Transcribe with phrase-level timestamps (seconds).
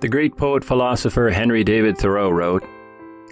[0.00, 2.62] The great poet philosopher Henry David Thoreau wrote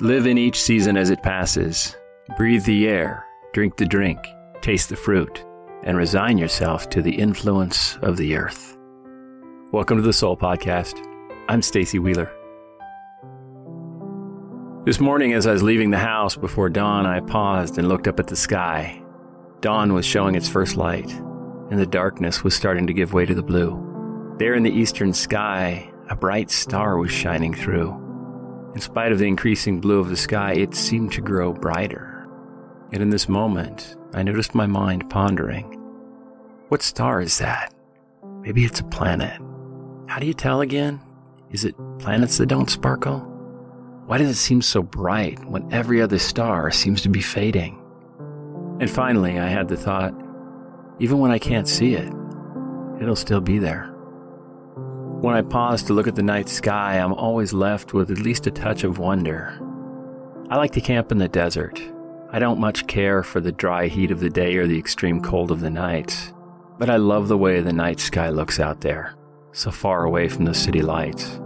[0.01, 1.95] Live in each season as it passes,
[2.39, 4.19] breathe the air, drink the drink,
[4.63, 5.45] taste the fruit,
[5.83, 8.79] and resign yourself to the influence of the earth.
[9.73, 11.07] Welcome to the Soul Podcast.
[11.51, 12.33] I'm Stacy Wheeler.
[14.87, 18.19] This morning, as I was leaving the house before dawn, I paused and looked up
[18.19, 19.03] at the sky.
[19.61, 21.11] Dawn was showing its first light,
[21.71, 24.35] and the darkness was starting to give way to the blue.
[24.39, 27.91] There in the eastern sky, a bright star was shining through.
[28.75, 32.29] In spite of the increasing blue of the sky, it seemed to grow brighter.
[32.91, 35.65] Yet in this moment, I noticed my mind pondering
[36.69, 37.73] What star is that?
[38.41, 39.41] Maybe it's a planet.
[40.07, 41.01] How do you tell again?
[41.51, 43.21] Is it planets that don't sparkle?
[44.07, 47.81] Why does it seem so bright when every other star seems to be fading?
[48.81, 50.15] And finally, I had the thought
[50.99, 52.13] even when I can't see it,
[53.01, 53.94] it'll still be there.
[55.25, 58.47] When I pause to look at the night sky, I'm always left with at least
[58.47, 59.59] a touch of wonder.
[60.51, 61.81] I like to camp in the desert.
[62.31, 65.51] I don't much care for the dry heat of the day or the extreme cold
[65.51, 66.35] of the night,
[66.79, 69.15] but I love the way the night sky looks out there,
[69.53, 71.41] so far away from the city lights.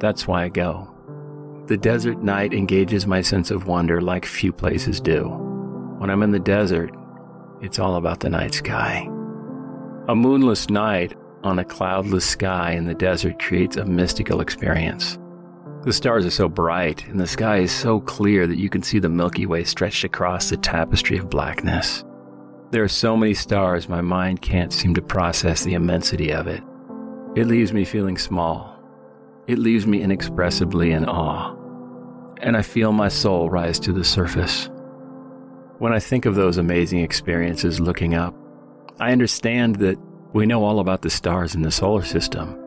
[0.00, 0.92] That's why I go.
[1.68, 5.28] The desert night engages my sense of wonder like few places do.
[5.98, 6.92] When I'm in the desert,
[7.60, 9.08] it's all about the night sky.
[10.08, 15.18] A moonless night on a cloudless sky in the desert creates a mystical experience.
[15.84, 18.98] The stars are so bright and the sky is so clear that you can see
[18.98, 22.04] the Milky Way stretched across the tapestry of blackness.
[22.70, 26.62] There are so many stars, my mind can't seem to process the immensity of it.
[27.36, 28.74] It leaves me feeling small
[29.46, 31.54] it leaves me inexpressibly in awe,
[32.40, 34.70] and I feel my soul rise to the surface.
[35.78, 38.34] When I think of those amazing experiences looking up,
[39.00, 39.98] I understand that
[40.34, 42.58] we know all about the stars in the solar system.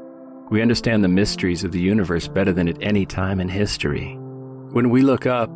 [0.50, 4.14] We understand the mysteries of the universe better than at any time in history.
[4.72, 5.50] When we look up,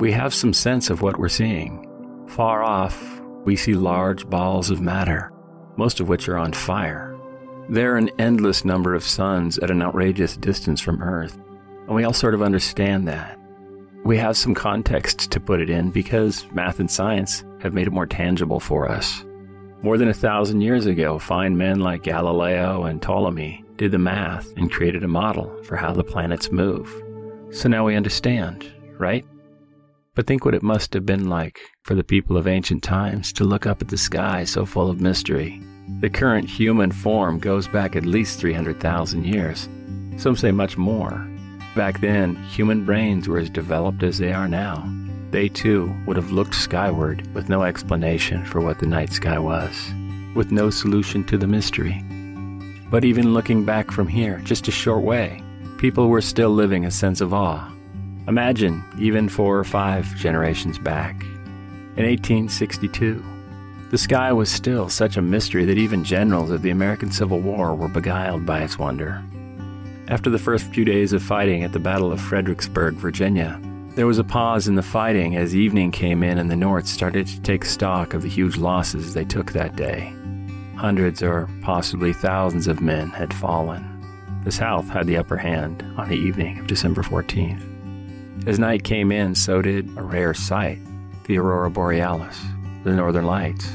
[0.00, 1.86] we have some sense of what we're seeing.
[2.26, 5.30] Far off, we see large balls of matter,
[5.76, 7.14] most of which are on fire.
[7.68, 11.38] There are an endless number of suns at an outrageous distance from Earth,
[11.86, 13.38] and we all sort of understand that.
[14.04, 17.92] We have some context to put it in because math and science have made it
[17.92, 19.22] more tangible for us.
[19.82, 24.52] More than a thousand years ago, fine men like Galileo and Ptolemy did the math
[24.56, 26.90] and created a model for how the planets move.
[27.50, 29.24] So now we understand, right?
[30.14, 33.44] But think what it must have been like for the people of ancient times to
[33.44, 35.62] look up at the sky so full of mystery
[36.00, 39.68] the current human form goes back at least 300,000 years.
[40.16, 41.28] Some say much more.
[41.74, 44.88] Back then, human brains were as developed as they are now.
[45.30, 49.92] They too would have looked skyward with no explanation for what the night sky was,
[50.34, 52.02] with no solution to the mystery.
[52.90, 55.42] But even looking back from here, just a short way,
[55.76, 57.70] people were still living a sense of awe.
[58.26, 61.22] Imagine, even four or five generations back.
[61.96, 63.22] In 1862,
[63.90, 67.74] the sky was still such a mystery that even generals of the American Civil War
[67.74, 69.22] were beguiled by its wonder.
[70.08, 73.60] After the first few days of fighting at the Battle of Fredericksburg, Virginia,
[73.98, 77.26] there was a pause in the fighting as evening came in and the North started
[77.26, 80.14] to take stock of the huge losses they took that day.
[80.76, 83.84] Hundreds or possibly thousands of men had fallen.
[84.44, 88.46] The South had the upper hand on the evening of December 14th.
[88.46, 90.78] As night came in, so did a rare sight
[91.24, 92.40] the aurora borealis
[92.84, 93.68] the northern lights.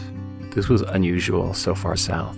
[0.51, 2.38] This was unusual so far south.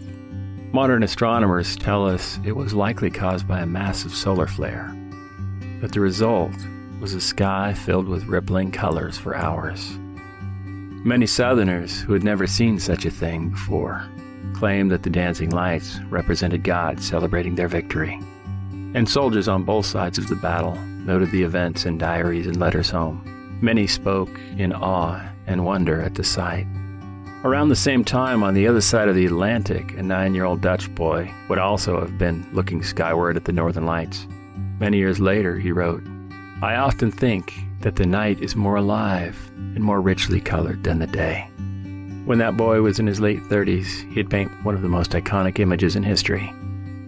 [0.74, 4.92] Modern astronomers tell us it was likely caused by a massive solar flare,
[5.80, 6.52] but the result
[7.00, 9.98] was a sky filled with rippling colors for hours.
[11.06, 14.04] Many Southerners who had never seen such a thing before
[14.54, 18.20] claimed that the dancing lights represented God celebrating their victory.
[18.94, 22.90] And soldiers on both sides of the battle noted the events in diaries and letters
[22.90, 23.22] home.
[23.62, 26.66] Many spoke in awe and wonder at the sight.
[27.44, 30.62] Around the same time, on the other side of the Atlantic, a nine year old
[30.62, 34.26] Dutch boy would also have been looking skyward at the northern lights.
[34.80, 36.02] Many years later, he wrote,
[36.62, 41.08] I often think that the night is more alive and more richly colored than the
[41.08, 41.50] day.
[42.24, 45.60] When that boy was in his late 30s, he'd paint one of the most iconic
[45.60, 46.52] images in history.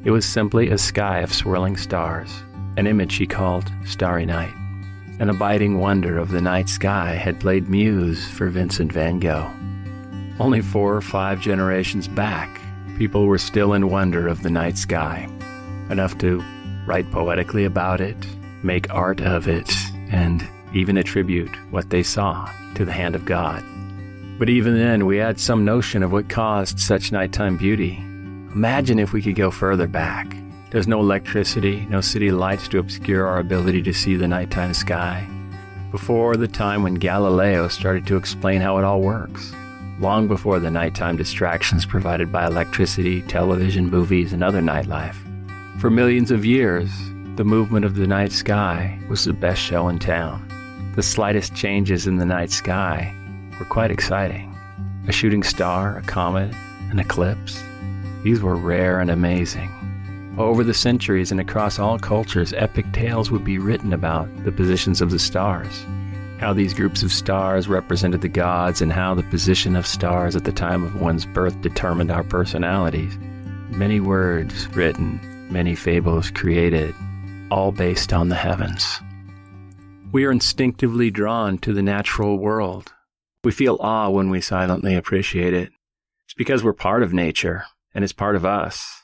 [0.04, 2.30] It was simply a sky of swirling stars,
[2.76, 4.54] an image he called Starry Night.
[5.20, 9.50] An abiding wonder of the night sky had played muse for Vincent van Gogh.
[10.40, 12.60] Only four or five generations back,
[12.98, 15.28] people were still in wonder of the night sky,
[15.90, 16.44] enough to
[16.86, 18.18] write poetically about it,
[18.68, 19.74] make art of it,
[20.12, 23.64] and even attribute what they saw to the hand of God.
[24.38, 27.98] But even then, we had some notion of what caused such nighttime beauty.
[28.54, 30.36] Imagine if we could go further back,
[30.70, 35.26] There's no electricity, no city lights to obscure our ability to see the nighttime sky.
[35.92, 39.54] Before the time when Galileo started to explain how it all works,
[40.02, 45.16] long before the nighttime distractions provided by electricity, television, movies, and other nightlife.
[45.80, 46.90] For millions of years,
[47.38, 50.44] the movement of the night sky was the best show in town.
[50.96, 53.14] The slightest changes in the night sky
[53.60, 54.58] were quite exciting.
[55.08, 56.52] A shooting star, a comet,
[56.90, 57.64] an eclipse.
[58.24, 59.70] These were rare and amazing.
[60.40, 65.00] Over the centuries and across all cultures, epic tales would be written about the positions
[65.00, 65.86] of the stars,
[66.40, 70.44] how these groups of stars represented the gods, and how the position of stars at
[70.44, 73.16] the time of one's birth determined our personalities.
[73.70, 75.20] Many words written,
[75.52, 76.96] many fables created,
[77.50, 79.02] all based on the heavens.
[80.12, 82.94] We are instinctively drawn to the natural world.
[83.44, 85.72] We feel awe when we silently appreciate it.
[86.26, 89.04] It's because we're part of nature and it's part of us.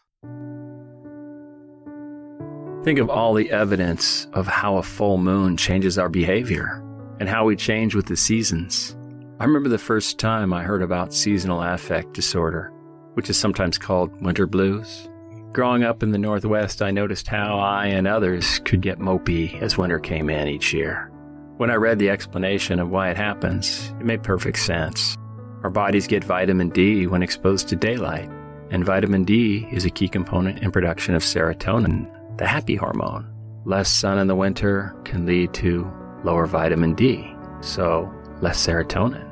[2.84, 6.84] Think of all the evidence of how a full moon changes our behavior
[7.20, 8.98] and how we change with the seasons.
[9.40, 12.74] I remember the first time I heard about seasonal affect disorder,
[13.14, 15.10] which is sometimes called winter blues.
[15.54, 19.78] Growing up in the Northwest, I noticed how I and others could get mopey as
[19.78, 21.12] winter came in each year.
[21.58, 25.16] When I read the explanation of why it happens, it made perfect sense.
[25.62, 28.32] Our bodies get vitamin D when exposed to daylight,
[28.72, 32.10] and vitamin D is a key component in production of serotonin,
[32.40, 33.32] the happy hormone.
[33.64, 35.88] Less sun in the winter can lead to
[36.24, 38.12] lower vitamin D, so
[38.42, 39.30] less serotonin.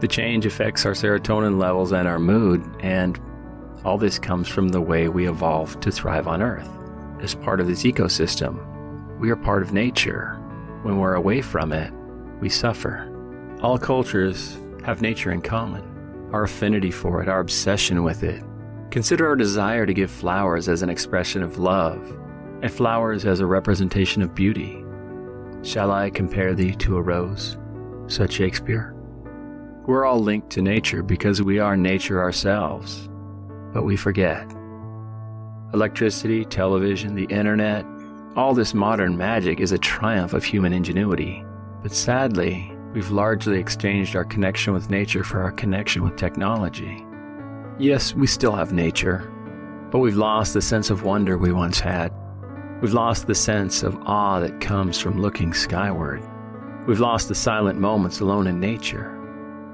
[0.00, 3.18] The change affects our serotonin levels and our mood, and
[3.84, 6.68] all this comes from the way we evolved to thrive on Earth.
[7.20, 8.58] As part of this ecosystem,
[9.18, 10.34] we are part of nature.
[10.82, 11.92] When we're away from it,
[12.40, 13.08] we suffer.
[13.60, 15.88] All cultures have nature in common
[16.32, 18.42] our affinity for it, our obsession with it.
[18.90, 22.18] Consider our desire to give flowers as an expression of love,
[22.62, 24.82] and flowers as a representation of beauty.
[25.62, 27.58] Shall I compare thee to a rose?
[28.06, 28.94] said Shakespeare.
[29.86, 33.08] We're all linked to nature because we are nature ourselves,
[33.72, 34.50] but we forget.
[35.74, 37.86] Electricity, television, the internet,
[38.36, 41.44] all this modern magic is a triumph of human ingenuity.
[41.82, 47.04] But sadly, we've largely exchanged our connection with nature for our connection with technology.
[47.78, 49.30] Yes, we still have nature,
[49.90, 52.12] but we've lost the sense of wonder we once had.
[52.80, 56.22] We've lost the sense of awe that comes from looking skyward.
[56.86, 59.18] We've lost the silent moments alone in nature.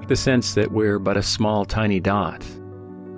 [0.07, 2.43] The sense that we're but a small, tiny dot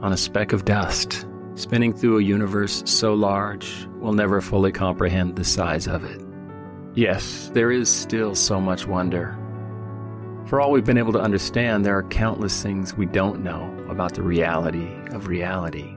[0.01, 1.25] on a speck of dust,
[1.55, 6.21] spinning through a universe so large we'll never fully comprehend the size of it.
[6.95, 9.37] Yes, there is still so much wonder.
[10.47, 14.15] For all we've been able to understand, there are countless things we don't know about
[14.15, 15.95] the reality of reality.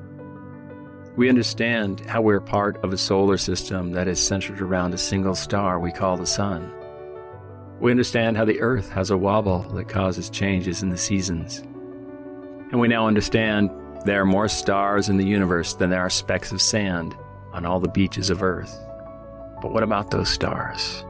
[1.16, 5.34] We understand how we're part of a solar system that is centered around a single
[5.34, 6.72] star we call the Sun.
[7.80, 11.60] We understand how the Earth has a wobble that causes changes in the seasons.
[12.70, 13.70] And we now understand
[14.04, 17.16] there are more stars in the universe than there are specks of sand
[17.52, 18.78] on all the beaches of Earth.
[19.62, 21.04] But what about those stars?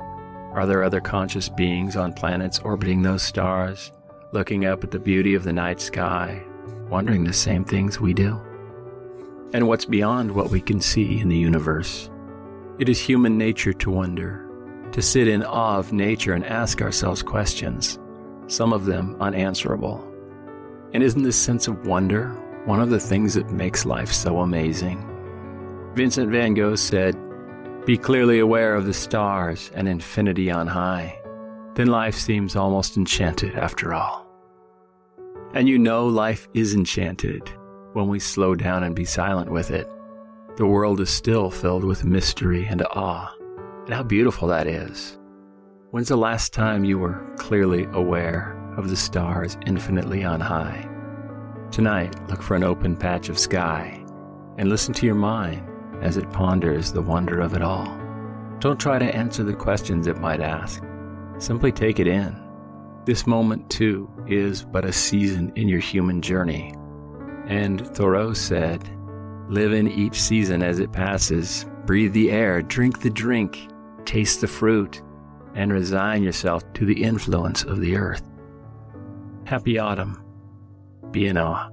[0.52, 3.91] Are there other conscious beings on planets orbiting those stars,
[4.32, 6.43] looking up at the beauty of the night sky,
[6.88, 8.41] wondering the same things we do?
[9.55, 12.11] and what's beyond what we can see in the universe.
[12.80, 14.45] It is human nature to wonder,
[14.90, 18.00] to sit in awe of nature and ask ourselves questions,
[18.49, 20.04] some of them unanswerable.
[20.92, 25.11] And isn't this sense of wonder one of the things that makes life so amazing?
[25.94, 27.14] Vincent van Gogh said,
[27.85, 31.21] Be clearly aware of the stars and infinity on high.
[31.75, 34.26] Then life seems almost enchanted after all.
[35.52, 37.49] And you know life is enchanted
[37.92, 39.88] when we slow down and be silent with it.
[40.56, 43.33] The world is still filled with mystery and awe.
[43.85, 45.18] And how beautiful that is.
[45.90, 50.88] When's the last time you were clearly aware of the stars infinitely on high?
[51.75, 54.00] Tonight, look for an open patch of sky
[54.59, 55.69] and listen to your mind
[56.02, 57.99] as it ponders the wonder of it all.
[58.61, 60.85] Don't try to answer the questions it might ask.
[61.38, 62.40] Simply take it in.
[63.07, 66.73] This moment, too, is but a season in your human journey
[67.47, 68.88] and Thoreau said,
[69.49, 73.69] Live in each season as it passes, breathe the air, drink the drink,
[74.04, 75.02] taste the fruit,
[75.54, 78.23] and resign yourself to the influence of the earth.
[79.45, 80.24] Happy autumn.
[81.14, 81.71] Be in awe.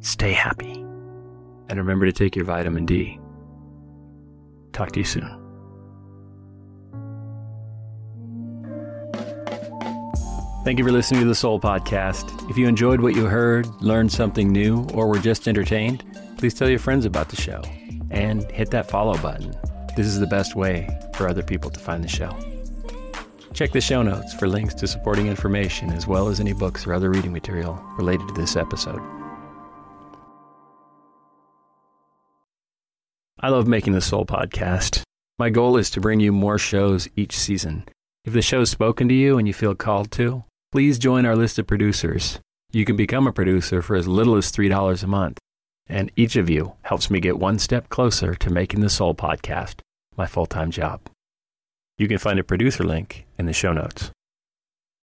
[0.00, 0.72] Stay happy.
[1.68, 3.20] And remember to take your vitamin D.
[4.72, 5.28] Talk to you soon.
[10.64, 12.50] Thank you for listening to the Soul Podcast.
[12.50, 16.04] If you enjoyed what you heard, learned something new, or were just entertained,
[16.36, 17.62] please tell your friends about the show.
[18.10, 19.54] and hit that follow button.
[19.96, 22.34] This is the best way for other people to find the show.
[23.52, 26.92] Check the show notes for links to supporting information as well as any books or
[26.92, 29.00] other reading material related to this episode.
[33.40, 35.02] I love making the Soul podcast.
[35.38, 37.84] My goal is to bring you more shows each season.
[38.24, 41.58] If the show's spoken to you and you feel called to, please join our list
[41.58, 42.40] of producers.
[42.72, 45.38] You can become a producer for as little as $3 a month,
[45.88, 49.80] and each of you helps me get one step closer to making the Soul podcast
[50.16, 51.00] my full time job.
[51.98, 54.12] You can find a producer link in the show notes.